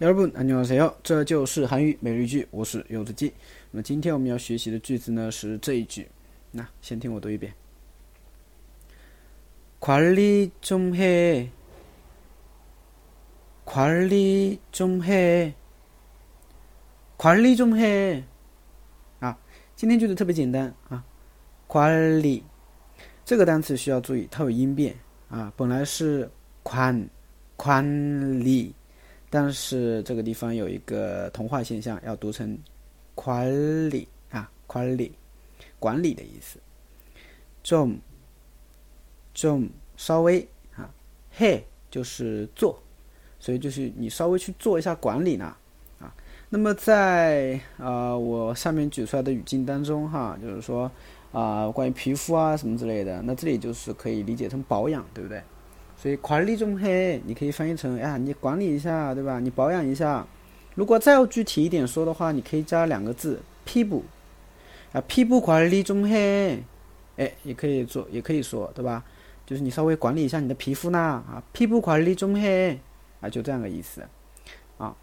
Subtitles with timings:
[0.00, 0.94] 여러분 안녕하세요.
[1.02, 3.32] 这就是韩语每日一句，我是柚子鸡。
[3.70, 6.08] 那么今天我们要学习的句子呢是这一句。
[6.50, 7.54] 那先听我读一遍。
[9.80, 11.50] 관리좀 해，
[13.64, 15.52] 관리좀 해，
[17.18, 18.22] 관리좀 해。
[19.20, 19.38] 啊，
[19.76, 21.04] 今天句子特别简单啊。
[21.68, 22.42] 관리
[23.24, 24.96] 这个单词需要注意，它有音变
[25.28, 25.52] 啊。
[25.56, 26.30] 本来是
[26.62, 27.08] 宽
[27.56, 27.84] 宽
[28.40, 28.72] 리
[29.31, 32.55] 但是这个地方有一个同化现象，要读成
[33.15, 35.09] quali 啊，quali
[35.79, 36.59] 管理的意思。
[37.63, 37.95] jom
[39.33, 40.91] jom 稍微啊
[41.37, 42.77] ，he 就是做，
[43.39, 45.55] 所以就是你稍微去做一下管理呢
[45.99, 46.13] 啊。
[46.49, 50.91] 那么在呃我上面举出来的语境当中哈，就是说
[51.31, 55.41] 啊、关于皮肤啊什么之类的，那这里就是可以理解成保养，对不对？
[56.01, 59.39] 所以管理中黑，你可以翻译成呀，你管理一下，对吧？
[59.39, 60.25] 你保养一下。
[60.73, 64.03] 如果再要具体一点说的话，你可以加两个字，皮肤
[64.93, 66.63] 啊，皮肤管理中黑，
[67.17, 69.03] 哎，也可以做，也可以说，对吧？
[69.45, 72.79] 就是你稍微管理一下你的皮肤呢，啊，皮肤管理中黑，
[73.19, 74.01] 啊，就这样个意思
[74.79, 74.95] 啊。